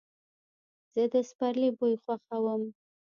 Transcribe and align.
زه 0.93 1.03
د 1.13 1.15
سپرلي 1.29 1.69
بوی 1.77 1.95
خوښوم. 2.03 2.61